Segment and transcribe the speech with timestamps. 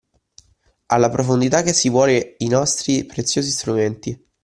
[0.87, 4.29] Alla profondità che si vuole i nostri preziosi strumenti.